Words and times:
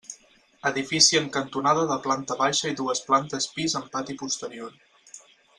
Edifici 0.69 1.19
en 1.19 1.27
cantonada 1.35 1.83
de 1.93 1.99
planta 2.07 2.39
baixa 2.41 2.73
i 2.73 2.79
dues 2.81 3.05
plantes 3.11 3.49
pis 3.59 3.77
amb 3.81 3.93
pati 3.99 4.21
posterior. 4.23 4.77